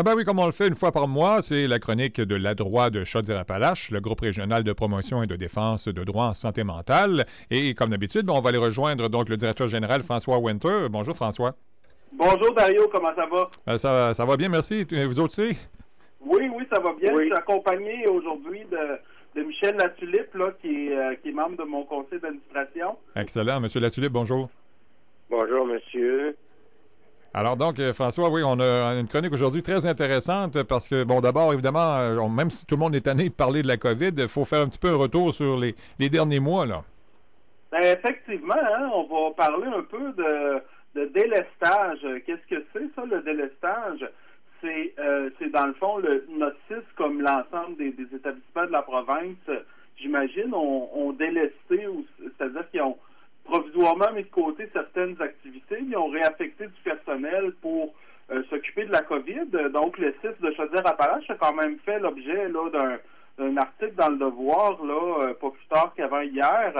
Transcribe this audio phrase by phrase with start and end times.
[0.00, 2.36] Ah ben oui, comme on le fait une fois par mois, c'est la chronique de
[2.36, 6.34] la droit de Chaudière-Appalaches, le groupe régional de promotion et de défense de droit en
[6.34, 7.26] santé mentale.
[7.50, 10.86] Et comme d'habitude, ben, on va aller rejoindre donc le directeur général François Winter.
[10.88, 11.56] Bonjour François.
[12.12, 13.50] Bonjour Dario, comment ça va?
[13.66, 14.86] Ben, ça, ça va bien, merci.
[14.88, 15.58] Vous autres aussi?
[16.20, 17.12] Oui, oui, ça va bien.
[17.18, 21.64] Je suis accompagné aujourd'hui de, Michel Latulippe, là, qui, est, euh, qui est membre de
[21.64, 22.96] mon conseil d'administration.
[23.16, 23.58] Excellent.
[23.58, 24.48] Monsieur Latulippe, bonjour.
[25.28, 26.36] Bonjour, monsieur.
[27.34, 31.20] Alors donc, euh, François, oui, on a une chronique aujourd'hui très intéressante parce que, bon,
[31.20, 34.12] d'abord, évidemment, euh, même si tout le monde est tanné de parler de la COVID,
[34.16, 35.74] il faut faire un petit peu un retour sur les,
[36.08, 36.82] derniers mois, là.
[37.70, 42.00] Ben, effectivement, hein, on va parler un peu de, délestage.
[42.24, 44.08] Qu'est-ce que c'est, ça, le délestage?
[44.62, 49.36] C'est, euh, dans le fond, le notice, comme l'ensemble des, établissements de la province,
[49.98, 51.86] j'imagine, ont, ont délesté,
[52.38, 52.96] c'est-à-dire qu'ils ont
[53.48, 55.78] provisoirement mis de côté certaines activités.
[55.80, 57.94] Ils ont réaffecté du personnel pour
[58.30, 59.46] euh, s'occuper de la COVID.
[59.72, 62.50] Donc, le site de Chaudière-Appalaches a quand même fait l'objet
[63.38, 66.72] d'un article dans le Devoir, là, euh, pas plus tard qu'avant hier,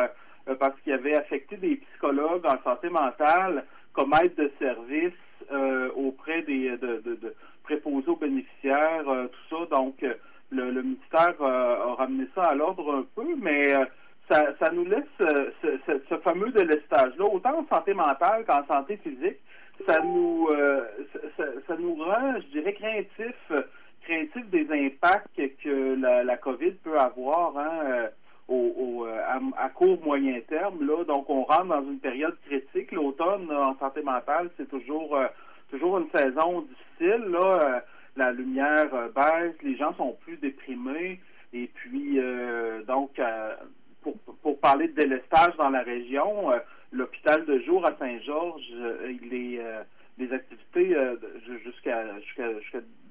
[0.48, 5.12] euh, parce qu'il avait affecté des psychologues en santé mentale comme aide de service
[5.96, 9.76] auprès des de, préposés aux bénéficiaires, tout ça.
[9.76, 10.04] Donc,
[10.50, 13.74] le, ministère a ramené ça à l'ordre un peu, mais
[14.28, 15.50] ça, nous laisse euh,
[16.08, 19.38] ce, fameux délestage-là, autant en santé mentale qu'en santé physique.
[19.86, 20.84] Ça nous, euh,
[21.36, 23.52] ça, nous rend, je dirais, craintif,
[24.02, 28.08] craintif des impacts que la, COVID peut avoir hein, euh,
[28.48, 29.06] au,
[29.56, 30.84] à, court moyen terme.
[30.84, 31.04] Là.
[31.04, 32.90] Donc, on rentre dans une période critique.
[32.92, 35.16] L'automne en santé mentale, c'est toujours,
[35.70, 37.24] toujours une saison difficile.
[37.30, 37.84] Là.
[38.16, 41.20] la lumière baisse, les gens sont plus déprimés.
[41.52, 42.20] Et puis,
[42.88, 43.20] donc,
[44.02, 46.58] pour, parler de délestage dans la région, euh,
[46.92, 49.82] l'hôpital de jour à Saint-Georges, euh, les, euh,
[50.18, 50.96] les activités
[51.64, 52.02] jusqu'à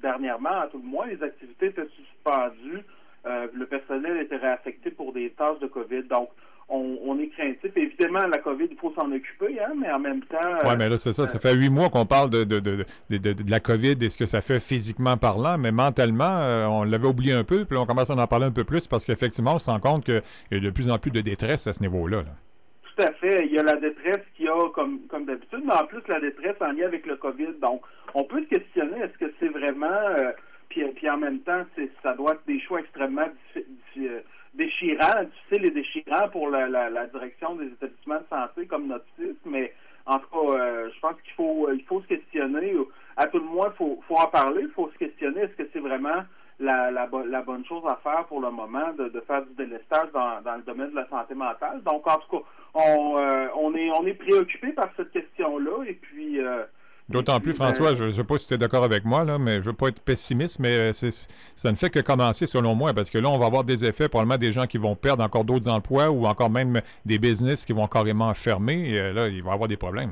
[0.02, 2.83] dernièrement, à tout le moins, les activités étaient suspendues.
[3.25, 6.03] le personnel était réaffecté pour des tâches de COVID.
[6.03, 6.30] Donc,
[6.69, 7.71] on, est craintif.
[7.75, 10.37] Évidemment, la COVID, il faut s'en occuper, hein, mais en même temps.
[10.65, 11.25] oui, mais là, c'est ça.
[11.27, 14.25] Ça fait huit mois qu'on parle de, de, de, de, la COVID et ce que
[14.25, 18.15] ça fait physiquement parlant, mais mentalement, on l'avait oublié un peu, puis on commence à
[18.15, 20.21] en parler un peu plus parce qu'effectivement, on se rend compte qu'il
[20.52, 22.23] y a de plus en plus de détresse à ce niveau-là.
[22.83, 23.45] Tout à fait.
[23.45, 26.19] Il y a la détresse qu'il y a, comme, comme d'habitude, mais en plus, la
[26.19, 27.59] détresse en lien avec le COVID.
[27.61, 27.81] Donc,
[28.13, 29.87] on peut se questionner, est-ce que c'est vraiment.
[30.69, 31.63] puis, puis en même temps,
[32.03, 34.23] ça doit être des choix extrêmement difficiles
[34.57, 39.05] déchirant, difficile et déchirant pour la, la, direction des établissements de santé comme notre
[39.45, 39.73] mais
[40.05, 42.73] en tout cas, euh, je pense qu'il faut il faut se questionner.
[43.17, 45.41] À tout le moins, il faut, faut en parler, il faut se questionner.
[45.41, 46.23] Est-ce que c'est vraiment
[46.59, 50.09] la, la, la, bonne chose à faire pour le moment de, de faire du délestage
[50.13, 51.81] dans, dans, le domaine de la santé mentale?
[51.83, 52.43] Donc, en tout cas,
[52.73, 56.63] on, euh, on est on est préoccupé par cette question-là et puis euh,
[57.09, 59.55] D'autant plus, François, je ne sais pas si tu es d'accord avec moi, là, mais
[59.55, 62.93] je ne veux pas être pessimiste, mais euh, ça ne fait que commencer selon moi,
[62.93, 65.45] parce que là, on va avoir des effets, probablement des gens qui vont perdre encore
[65.45, 68.89] d'autres emplois ou encore même des business qui vont carrément fermer.
[68.89, 70.11] Et, euh, là, il va y avoir des problèmes.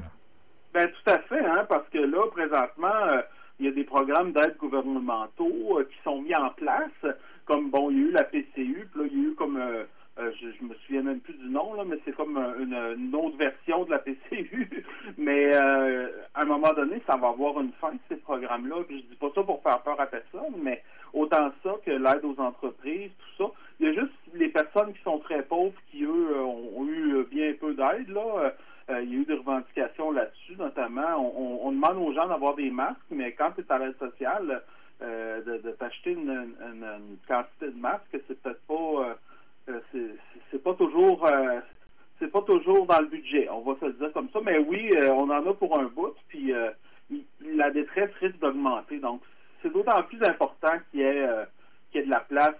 [0.74, 3.22] Bien, tout à fait, hein, parce que là, présentement, euh,
[3.60, 7.14] il y a des programmes d'aide gouvernementaux qui sont mis en place,
[7.46, 9.58] comme, bon, il y a eu la PCU, puis là, il y a eu comme
[9.58, 9.84] euh,
[10.18, 13.84] je, je, me souviens même plus du nom, là, mais c'est comme une, autre version
[13.84, 14.86] de la PCU.
[15.18, 18.78] mais euh, à un moment donné, ça va avoir une fin, ces programmes-là.
[18.90, 20.82] je dis pas ça pour faire peur à personne, mais
[21.14, 23.52] autant ça que l'aide aux entreprises, tout ça.
[23.80, 27.54] Il y a juste les personnes qui sont très pauvres qui, eux, ont, eu bien
[27.60, 28.10] peu d'aide.
[28.10, 28.54] là.
[28.90, 31.18] Euh, il y a eu des revendications là-dessus, notamment.
[31.18, 34.62] On, demande aux gens d'avoir des masques, mais quand tu es à l'aide sociale,
[35.02, 39.18] de, t'acheter une, une, quantité de masques, c'est peut-être pas
[39.68, 39.80] euh,
[40.52, 40.76] c'est pas
[41.06, 41.60] euh,
[42.20, 45.10] c'est pas toujours dans le budget, on va se dire comme ça, mais oui, euh,
[45.10, 46.54] on en a pour un bout, puis
[47.42, 49.00] la détresse risque d'augmenter.
[49.00, 49.22] Donc,
[49.62, 52.56] c'est d'autant plus important qu'il y y ait de la place,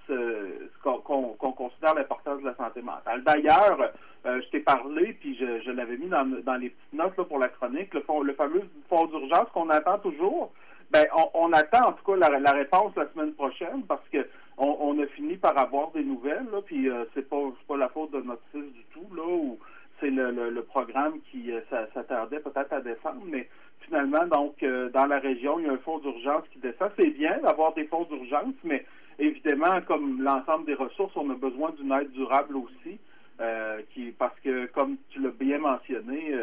[0.84, 3.24] qu'on considère l'importance de la santé mentale.
[3.24, 3.92] D'ailleurs,
[4.24, 6.24] je t'ai parlé, puis je, l'avais mis dans,
[6.60, 10.54] les petites notes pour la chronique, le, le fameux fonds d'urgence qu'on attend toujours.
[10.92, 15.06] Ben, on, attend en tout cas la, réponse la semaine prochaine parce que on, a
[15.08, 18.44] fini par avoir des nouvelles, là, puis euh, c'est pas pas la faute de notre
[18.52, 19.60] fils du tout, là, ou
[20.00, 21.62] c'est le, le, programme qui euh,
[21.94, 23.50] s'attardait peut-être à descendre, mais
[23.82, 26.92] finalement, donc, euh, dans la région, il y a un fonds d'urgence qui descend.
[26.98, 28.86] C'est bien d'avoir des fonds d'urgence, mais
[29.20, 32.98] évidemment, comme l'ensemble des ressources, on a besoin d'une aide durable aussi,
[33.94, 36.34] qui parce que, comme tu l'as bien mentionné,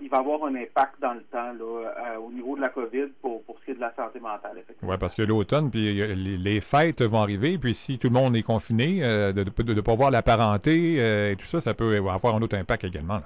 [0.00, 3.42] il va avoir un impact dans le temps euh, au niveau de la COVID pour,
[3.60, 4.62] ce qui est de la santé mentale.
[4.82, 8.42] Oui, parce que l'automne, puis les, fêtes vont arriver, puis si tout le monde est
[8.42, 12.34] confiné, euh, de ne pas voir la parenté euh, et tout ça, ça peut avoir
[12.34, 13.18] un autre impact également.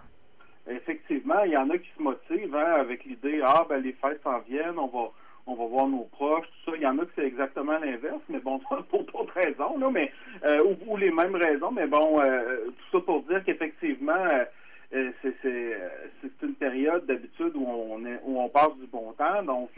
[0.69, 4.21] Effectivement, il y en a qui se motivent hein, avec l'idée Ah, ben les fêtes
[4.23, 5.11] s'en viennent, on va
[5.45, 6.77] on va voir nos proches, tout ça.
[6.77, 8.61] Il y en a que c'est exactement l'inverse, mais bon,
[8.91, 10.13] pour d'autres raisons, là, mais
[10.87, 14.25] ou, les mêmes raisons, mais bon, tout ça pour dire qu'effectivement,
[14.93, 19.71] c'est une période d'habitude où on est, où on passe du bon temps, donc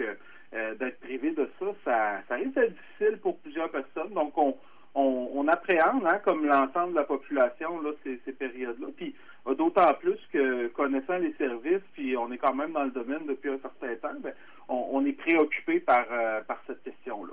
[0.52, 4.12] d'être privé de ça, ça, ça risque d'être difficile pour plusieurs personnes.
[4.12, 4.56] Donc on
[4.94, 8.88] on, appréhende, hein, comme l'ensemble de la population, là, ces, ces périodes-là.
[8.96, 9.14] Puis
[9.46, 13.26] euh, d'autant plus que connaissant les services, puis on est quand même dans le domaine
[13.26, 14.32] depuis un certain temps, ben,
[14.68, 17.32] on, est préoccupé par, euh, par cette question-là.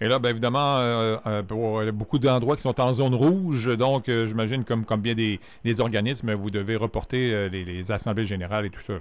[0.00, 4.64] Et là, bien évidemment, euh, pour beaucoup d'endroits qui sont en zone rouge, donc j'imagine
[4.64, 8.94] comme, bien des, organismes, vous devez reporter les, assemblées générales et tout ça.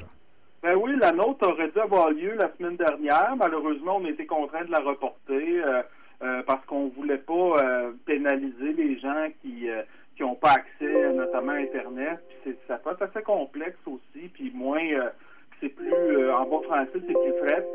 [0.62, 3.36] Ben oui, la nôtre aurait dû avoir lieu la semaine dernière.
[3.38, 5.62] Malheureusement, on a été contraint de la reporter.
[6.24, 9.81] Euh, parce qu'on voulait pas euh, pénaliser les gens qui euh,
[10.16, 12.19] qui n'ont pas accès notamment à Internet.
[12.68, 14.88] Ça peut être assez complexe aussi, puis moins
[15.63, 17.68] c'est plus en bon français c'est plus fret,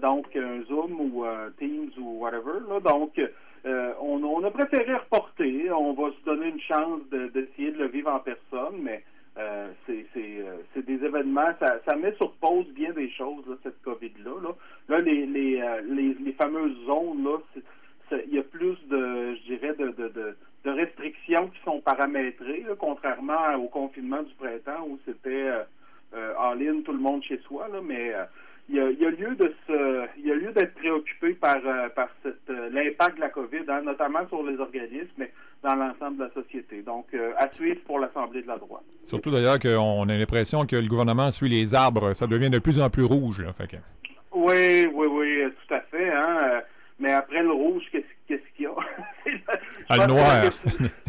[0.00, 1.24] donc un Zoom ou
[1.58, 2.60] Teams ou whatever.
[2.82, 3.20] Donc
[3.64, 5.70] on, a préféré reporter.
[5.70, 9.04] On va se donner une chance d'essayer de, le vivre en personne, mais
[9.86, 14.52] c'est des événements, ça, met sur pause bien des choses, cette COVID-là.
[14.88, 17.38] Là, les, les, les, les, fameuses zones, là,
[18.26, 23.54] il y a plus de, je dirais, de, de, de, restrictions qui sont paramétrées, contrairement
[23.56, 25.64] au confinement du printemps où c'était euh, euh,
[26.38, 27.68] en ligne tout le monde chez soi.
[27.68, 28.24] Là, mais euh,
[28.68, 31.34] il, y a, il, y a, lieu de se, il y a lieu d'être préoccupé
[31.34, 31.56] par,
[31.94, 36.24] par cette, l'impact de la COVID, hein, notamment sur les organismes, mais dans l'ensemble de
[36.24, 36.82] la société.
[36.82, 38.84] Donc, à suivre pour l'Assemblée de la droite.
[39.04, 42.14] Surtout d'ailleurs qu'on a l'impression que le gouvernement suit les arbres.
[42.14, 43.42] Ça devient de plus en plus rouge.
[43.42, 43.78] Là, fait
[44.32, 46.10] Oui, oui, oui, tout à fait.
[46.10, 46.62] Hein.
[47.00, 48.74] Mais après le rouge, qu'est-ce qu'il y a?
[49.88, 50.44] ah, le noir.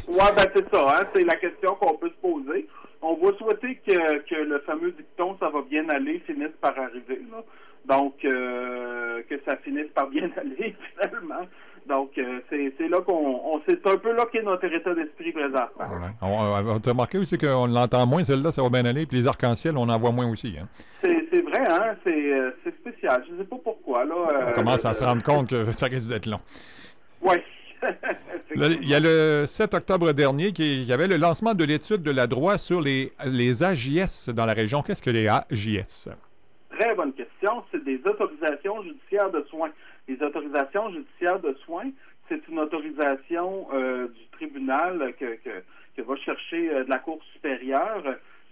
[0.07, 1.00] Oui, ben c'est ça.
[1.00, 1.06] Hein?
[1.13, 2.68] C'est la question qu'on peut se poser.
[3.01, 7.21] On va souhaiter que, que le fameux dicton «ça va bien aller» finisse par arriver.
[7.31, 7.44] Là.
[7.86, 11.48] Donc, euh, que ça finisse par bien aller, finalement.
[11.88, 13.59] Donc, euh, c'est là qu'on.
[13.68, 15.65] C'est un peu là qu'est notre état d'esprit présent.
[15.75, 16.12] Voilà.
[16.21, 19.75] On, on, remarqué aussi qu'on l'entend moins, celle-là, ça va bien aller, puis les arcs-en-ciel,
[19.77, 20.56] on en voit moins aussi.
[20.62, 20.68] Hein?
[21.01, 21.95] C'est vrai, hein?
[22.06, 23.24] Euh, c'est spécial.
[23.27, 24.06] Je ne sais pas pourquoi.
[24.06, 24.15] Là,
[24.50, 26.39] on commence à se rendre compte que ça risque d'être long.
[27.21, 27.38] Oui.
[28.56, 32.12] Il y a le 7 octobre dernier qui y avait le lancement de l'étude de
[32.12, 34.81] la droit sur les, les AJS dans la région.
[34.81, 36.10] Qu'est-ce que les AJS?
[36.78, 37.63] Très bonne question.
[37.72, 39.72] C'est des autorisations judiciaires de soins.
[40.07, 41.92] Les autorisations judiciaires de soins,
[42.28, 45.38] c'est une autorisation euh, du tribunal que,
[45.95, 48.04] que, va chercher euh, de la Cour supérieure,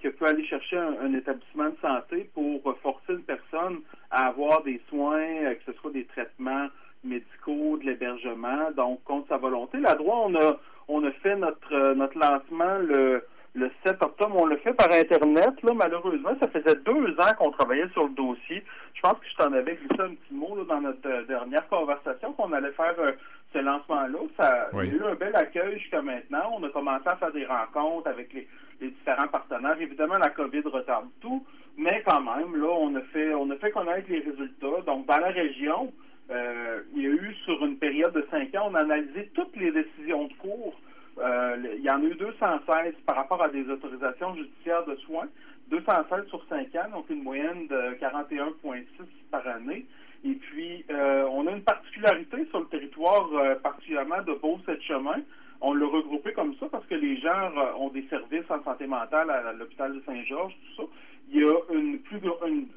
[0.03, 3.79] que peut aller chercher un, établissement de santé pour forcer une personne
[4.11, 6.67] à avoir des soins, euh, que ce soit des traitements
[7.03, 9.79] médicaux, de l'hébergement, donc contre sa volonté.
[9.79, 10.57] La droit, on a
[10.87, 13.23] on a fait notre notre lancement le
[13.55, 14.35] le 7 octobre.
[14.37, 15.61] On l'a fait par Internet.
[15.63, 18.63] Là, malheureusement, ça faisait deux ans qu'on travaillait sur le dossier.
[18.93, 21.67] Je pense que je t'en avais glissé un petit mot là, dans notre euh, dernière
[21.67, 23.11] conversation qu'on allait faire euh,
[23.53, 24.19] ce lancement-là.
[24.37, 26.51] Ça a eu un bel accueil jusqu'à maintenant.
[26.57, 28.47] On a commencé à faire des rencontres avec les,
[28.81, 29.79] différents partenaires.
[29.79, 31.45] Évidemment, la COVID retarde tout,
[31.77, 34.81] mais quand même, là, on a fait on a fait connaître les résultats.
[34.85, 35.91] Donc, dans la région,
[36.31, 39.55] euh, il y a eu sur une période de cinq ans, on a analysé toutes
[39.55, 40.75] les décisions de cours
[41.21, 45.27] euh, il y en a eu 216 par rapport à des autorisations judiciaires de soins,
[45.69, 48.85] 216 sur 5 ans, donc une moyenne de 41,6
[49.29, 49.85] par année.
[50.23, 55.21] Et puis, euh, on a une particularité sur le territoire, euh, particulièrement de Beau-Sept-Chemin.
[55.61, 59.29] On l'a regroupé comme ça parce que les gens ont des services en santé mentale
[59.29, 60.89] à, l'hôpital de Saint-Georges, tout ça.
[61.31, 62.67] Il y a une plus une,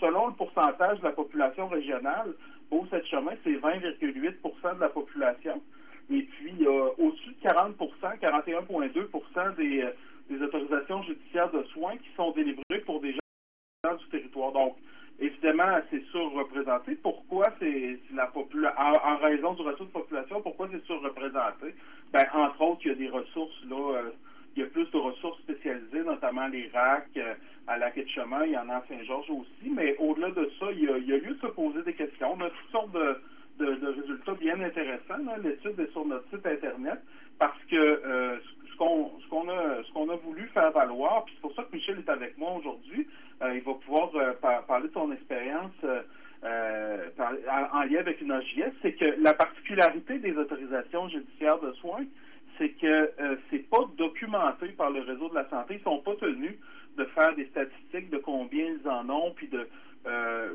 [0.00, 2.34] selon le pourcentage de la population régionale,
[2.70, 5.62] Beau-Sept-Chemin, c'est 20,8 de la population.
[6.10, 9.90] Et puis, a au-dessus de 40% 41,2 des, euh,
[10.30, 14.52] des autorisations judiciaires de soins qui sont délivrées pour des gens du territoire.
[14.52, 14.76] Donc,
[15.18, 16.96] évidemment, c'est surreprésenté.
[16.96, 21.74] Pourquoi c'est la population, en, raison du retour de population, pourquoi c'est surreprésenté?
[22.12, 24.10] Ben, entre autres, il y a des ressources, là, euh,
[24.56, 27.34] il y a plus de ressources spécialisées, notamment les RAC, euh,
[27.68, 30.66] à la de chemin, il y en a à Saint-Georges aussi, mais au-delà de ça,
[30.72, 32.32] il y, a, il y, lieu poser des questions.
[32.32, 33.20] On a toutes sortes de,
[33.58, 35.02] de, résultats bien intéressants.
[35.42, 36.98] L'étude est sur notre site Internet
[37.38, 38.38] parce que euh,
[38.70, 41.98] ce qu'on ce qu'on a a voulu faire valoir, puis c'est pour ça que Michel
[41.98, 43.06] est avec moi aujourd'hui,
[43.42, 44.32] euh, il va pouvoir euh,
[44.66, 45.72] parler de son expérience
[46.44, 52.04] en, lien avec une OGS, c'est que la particularité des autorisations judiciaires de soins,
[52.56, 53.12] c'est que
[53.50, 55.74] c'est pas documenté par le réseau de la santé.
[55.78, 56.54] Ils sont pas tenus
[56.96, 59.68] de faire des statistiques de combien ils en ont, puis de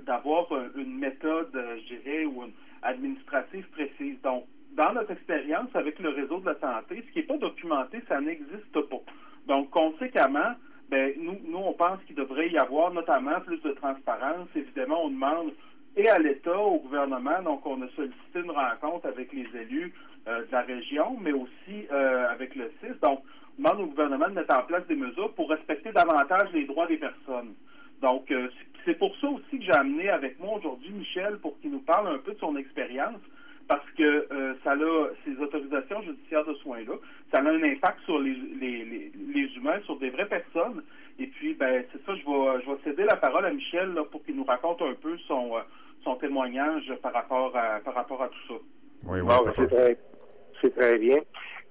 [0.05, 2.53] d'avoir une méthode, je dirais, ou une,
[2.83, 4.21] administrative précise.
[4.21, 7.99] Donc, dans notre expérience avec le réseau de la santé, ce qui n'est pas documenté,
[8.07, 9.01] ça n'existe pas.
[9.47, 10.53] Donc, conséquemment,
[10.89, 14.47] ben, nous, nous, on pense qu'il devrait y avoir notamment plus de transparence.
[14.55, 15.51] Évidemment, on demande
[15.95, 17.41] et à l'État, au gouvernement.
[17.43, 19.93] Donc, on a sollicité une rencontre avec les élus
[20.25, 22.99] de la région, mais aussi avec le CIS.
[23.01, 23.21] Donc,
[23.59, 26.87] on demande au gouvernement de mettre en place des mesures pour respecter davantage les droits
[26.87, 27.53] des personnes.
[28.01, 28.33] Donc,
[28.85, 32.07] c'est pour ça aussi que j'ai amené avec moi aujourd'hui Michel pour qu'il nous parle
[32.07, 33.19] un peu de son expérience
[33.67, 36.93] parce que euh, ça a ces autorisations judiciaires de soins-là,
[37.31, 40.83] ça a un impact sur les, les, les, humains, sur des vraies personnes.
[41.19, 44.23] Et puis, ben, c'est ça, je vais, je vais céder la parole à Michel pour
[44.25, 45.61] qu'il nous raconte un peu son, euh,
[46.03, 48.59] son témoignage par rapport à par rapport à tout ça.
[49.05, 49.33] Oui, oui.
[49.55, 49.97] c'est très,
[50.61, 51.19] c'est très bien.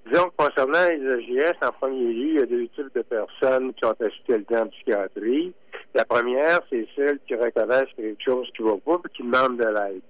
[0.06, 3.72] Disons que concernant les AGS, en premier lieu, il y a deux types de personnes
[3.74, 5.54] qui ont hospitalisées en psychiatrie.
[5.94, 9.64] La première, c'est celle qui reconnaissent quelque chose qui va pas et qui demande de
[9.64, 10.02] l'aide.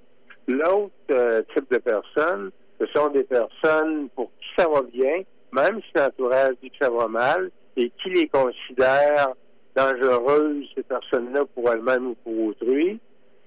[0.48, 5.22] L'autre euh, type de personnes, ce sont des personnes pour qui ça va bien,
[5.52, 9.32] même si l'entourage dit que ça va mal, et qui les considèrent
[9.74, 13.00] dangereuses, ces personnes-là, pour elles-mêmes ou pour autrui.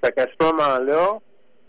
[0.04, 1.20] Fait qu'à ce moment-là,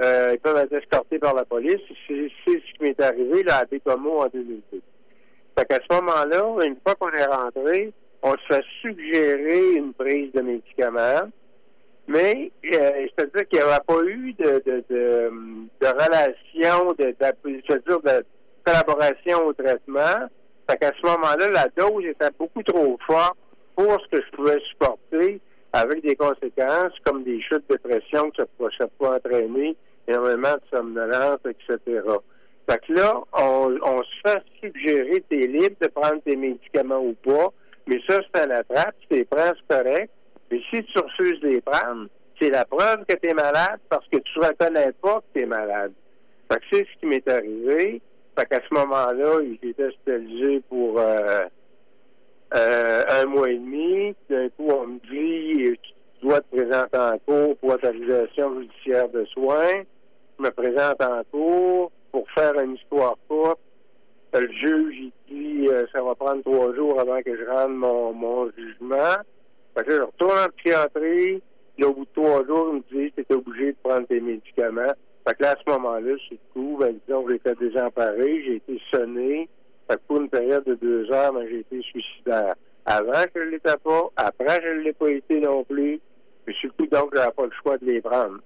[0.03, 1.81] euh, ils peuvent être escortés par la police.
[2.07, 4.81] C'est ce qui m'est arrivé là, à Bécomo en 2002.
[5.59, 7.93] Fait qu'à ce moment-là, une fois qu'on est rentré,
[8.23, 11.31] on se fait suggérer une prise de médicaments.
[12.09, 15.31] Mais euh, c'est-à-dire qu'il n'y avait pas eu de, de, de,
[15.81, 18.25] de relation, de, de, de
[18.65, 20.29] collaboration au traitement.
[20.69, 23.37] Fait qu'à ce moment-là, la dose était beaucoup trop forte
[23.77, 25.41] pour ce que je pouvais supporter,
[25.73, 28.43] avec des conséquences comme des chutes de pression que
[28.79, 29.77] ça peut entraîner,
[30.09, 32.01] énormément de somnolence, etc.
[32.69, 37.15] Fait que là, on, on se fait suggérer, t'es libre de prendre tes médicaments ou
[37.15, 37.53] pas,
[37.87, 40.11] mais ça, c'est la trappe, tu les c'est correct,
[40.51, 42.09] mais si tu refuses de les prendre,
[42.41, 45.43] c'est la preuve que tu es malade parce que tu ne reconnais pas que tu
[45.43, 45.93] es malade.
[46.51, 48.01] Fait que c'est ce qui m'est arrivé.
[48.39, 51.47] Fait qu'à ce moment-là, il était hospitalisé pour euh,
[52.55, 54.15] euh, un mois et demi.
[54.29, 55.79] D'un coup, on me dit
[56.21, 59.83] tu dois te présenter en cours pour autorisation judiciaire de soins.
[60.39, 63.61] Je me présente en cours pour faire une histoire courte.
[64.35, 68.51] Le juge, il dit euh, ça va prendre trois jours avant que je rende mon
[68.51, 69.17] jugement.
[69.77, 71.43] Fait que je retourne en psychiatrie.
[71.79, 74.21] Là, au bout de trois jours, il me dit que tu obligé de prendre tes
[74.21, 74.95] médicaments.
[75.29, 79.49] Fait que là, à ce moment-là, c'est coup, ben, disons, j'étais désemparé, j'ai été sonné.
[79.89, 82.55] Fait que pour une période de deux heures, ben, j'ai été suicidaire.
[82.87, 84.11] Avant, je ne l'étais pas.
[84.17, 86.01] Après, je ne l'ai pas été non plus.
[86.47, 88.39] Puis, coup, donc, j'avais pas le choix de les prendre.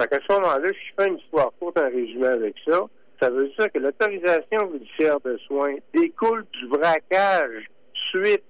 [0.00, 2.86] Fait qu'à ce moment-là, si je fais une histoire courte, un résumé avec ça,
[3.20, 7.66] ça veut dire que l'autorisation judiciaire de soins découle du braquage
[8.10, 8.44] suite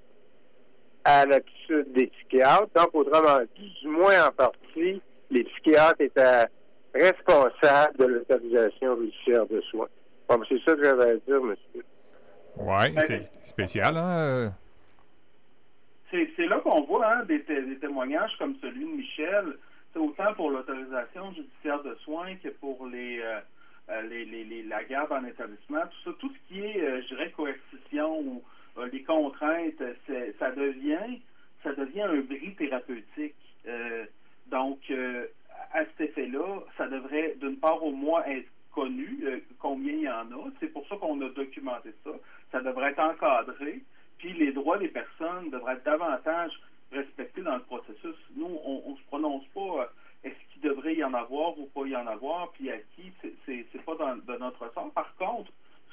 [1.04, 2.68] à l'habitude des psychiatres.
[2.74, 6.46] Donc, autrement dit, du moins en partie, les psychiatres étaient
[6.94, 9.88] responsables de l'autorisation judiciaire de soins.
[10.28, 11.84] Bon, c'est ça que j'avais à dire, monsieur.
[12.56, 14.52] Oui, ben, c'est spécial, hein?
[16.10, 17.40] C'est là qu'on voit hein, des,
[17.80, 19.56] témoignages comme celui de Michel,
[19.92, 23.38] c'est autant pour l'autorisation judiciaire de soins que pour les, euh,
[23.90, 27.08] euh, les, les, la garde en établissement, tout ça, tout ce qui est, euh, je
[27.14, 29.82] dirais, coercition ou euh, les contraintes,
[30.38, 31.20] ça devient,
[31.62, 33.34] ça devient un bris thérapeutique.
[33.66, 34.06] Euh,
[34.46, 35.26] donc, euh,
[35.72, 39.24] à cet effet-là, ça devrait, d'une part, au moins être connu
[39.58, 40.50] combien il y en a.
[40.60, 42.10] C'est pour ça qu'on a documenté ça.
[42.52, 43.80] Ça devrait être encadré.
[44.18, 46.52] Puis les droits des personnes devraient être davantage
[46.92, 48.16] respectés dans le processus.
[48.36, 49.90] Nous, on ne se prononce pas
[50.22, 53.12] est-ce qu'il devrait y en avoir ou pas y en avoir, puis à qui,
[53.46, 54.90] c'est pas dans, de notre sort.
[54.92, 55.50] Par contre,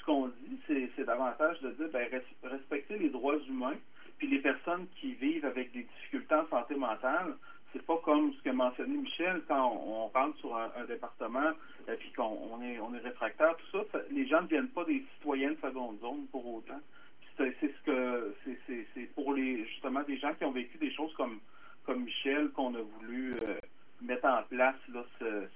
[0.08, 0.60] qu'on dit,
[0.96, 2.08] c'est davantage de dire ben,
[2.44, 3.76] respecter les droits humains,
[4.18, 7.36] puis les personnes qui vivent avec des difficultés en santé mentale,
[7.74, 11.52] c'est pas comme ce que mentionnait Michel quand on, rentre sur un, département
[11.88, 14.86] et euh, puis qu'on est on est réfractaire, tout ça, les gens ne viennent pas
[14.86, 16.80] des citoyens de seconde zone pour autant.
[17.38, 18.34] C'est ce que
[18.66, 21.40] c'est pour les justement des gens qui ont vécu des choses comme
[21.86, 23.60] comme Michel qu'on a voulu euh,
[24.02, 25.48] mettre en place là ce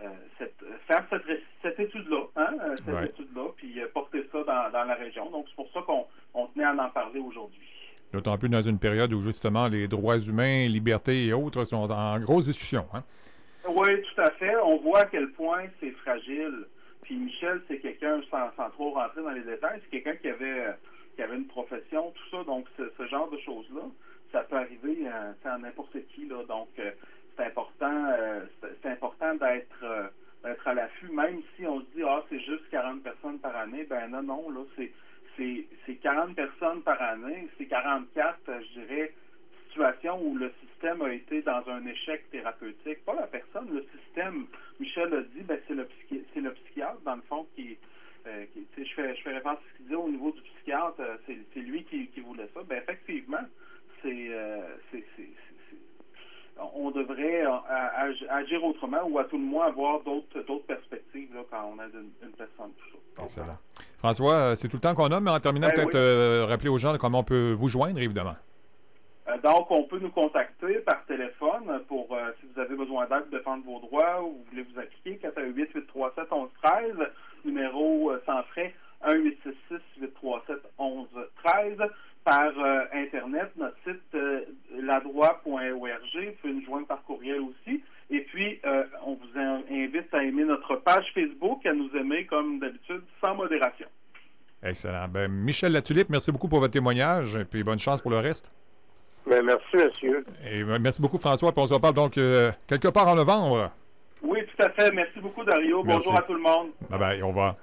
[0.00, 4.77] euh, cette, faire cette, cette étude-là, hein, cette étude-là, puis euh, porter ça dans, dans,
[4.88, 5.30] la région.
[5.30, 7.62] Donc, c'est pour ça qu'on on tenait à en parler aujourd'hui.
[8.12, 12.18] D'autant plus dans une période où, justement, les droits humains, libertés et autres sont en
[12.20, 12.86] grosse discussion.
[12.94, 13.02] Hein?
[13.68, 14.56] Oui, tout à fait.
[14.64, 16.66] On voit à quel point c'est fragile.
[17.02, 20.66] Puis Michel, c'est quelqu'un, sans, sans, trop rentrer dans les détails, c'est quelqu'un qui avait,
[21.16, 22.44] qui avait une profession, tout ça.
[22.44, 23.82] Donc, ce, ce genre de choses-là,
[24.32, 26.26] ça peut arriver à, à n'importe qui.
[26.26, 26.44] Là.
[26.48, 26.68] Donc,
[27.38, 28.40] c'est important, euh,
[28.82, 30.08] c'est important d'être euh,
[30.44, 33.56] d'être à l'affût, même si on se dit ah c'est juste 40 personnes par
[33.88, 34.92] ben non non là c'est
[35.86, 39.12] c'est 40 personnes par année, c'est 44, je dirais,
[39.68, 43.04] situations où le système a été dans un échec thérapeutique.
[43.04, 44.46] Pas la personne, le système.
[44.80, 45.88] Michel a dit, ben c'est le
[46.34, 47.76] c'est le psychiatre dans le fond qui,
[48.26, 48.44] euh,
[48.76, 51.84] je fais je fais référence à ce qu'il disait au niveau du psychiatre, c'est lui
[51.84, 52.60] qui, qui voulait ça.
[52.64, 53.46] Ben effectivement,
[54.02, 54.30] c'est
[54.90, 55.04] c'est
[56.74, 57.44] on devrait
[58.30, 62.72] agir autrement ou à tout le moins avoir d'autres perspectives quand on a une, personne
[62.78, 62.98] touchée.
[63.22, 63.58] Excellent.
[63.98, 66.96] François, c'est tout le temps qu'on a, mais en terminant, ben peut-être rappeler aux gens
[66.98, 68.36] comment on peut vous joindre, évidemment.
[69.42, 72.08] donc, on peut nous contacter par téléphone pour,
[72.40, 77.08] si vous avez besoin d'aide pour défendre vos droits ou vous voulez vous appliquer, 418-837-1113,
[77.44, 78.74] numéro sans frais
[79.06, 81.90] 1-866-837-1113
[82.24, 84.40] par euh, Internet, notre site euh,
[84.82, 85.44] ladroit.org.
[85.46, 87.82] Vous pouvez nous joindre par courriel aussi.
[88.10, 92.58] Et puis, euh, on vous invite à aimer notre page Facebook, à nous aimer comme
[92.58, 93.86] d'habitude, sans modération.
[94.62, 95.08] Excellent.
[95.08, 98.50] Ben, Michel Latulippe, merci beaucoup pour votre témoignage et puis bonne chance pour le reste.
[99.26, 100.24] Ben, merci, monsieur.
[100.50, 101.52] Et merci beaucoup, François.
[101.52, 103.70] Puis on se reparle donc quelque part en novembre.
[104.22, 104.90] Oui, tout à fait.
[104.94, 105.82] Merci beaucoup, Dario.
[105.84, 106.70] Bonjour à tout le monde.
[106.90, 107.22] Bye bye.
[107.22, 107.56] Au revoir.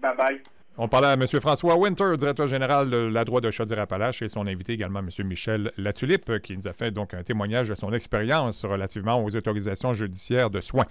[0.00, 0.42] Bye bye.
[0.78, 1.26] On parlait à M.
[1.26, 5.08] François Winter, directeur général de la droite de Chaudière-Appalaches, et son invité également, M.
[5.26, 9.92] Michel Latulippe, qui nous a fait donc un témoignage de son expérience relativement aux autorisations
[9.92, 10.86] judiciaires de soins.